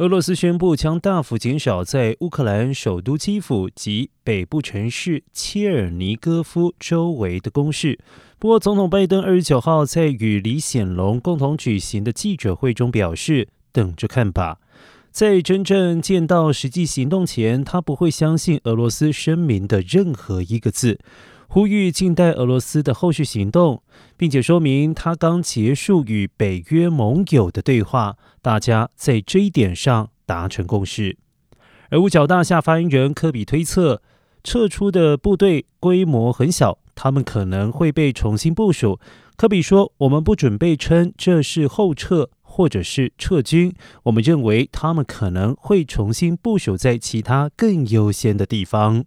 [0.00, 7.98] 俄罗斯宣布将大幅减少在乌克兰首都基辅及北部城市切尔尼戈夫周围的攻势。
[8.38, 14.56] 不过，总统拜登二十九号在与李显龙共同举行的记者会中表示：“等着看吧。”
[15.12, 20.98] 在真正见到实际行动前，他不会相信俄罗斯声明的任何一个字。
[21.52, 23.82] 呼吁静待俄罗斯的后续行动，
[24.16, 31.18] 并且说明他刚结束与北约盟友的对话，大家在这一点上达成共识。
[31.88, 34.00] 而五角大厦发言人科比推测，
[34.44, 39.00] 撤出的部队规模很小，他们可能会被重新部署。
[39.36, 43.74] 科比说：“我们不准备称这是后撤或者是撤军，
[44.04, 49.04] 我们认为他们可能会重新部署在其他更优先的地方。”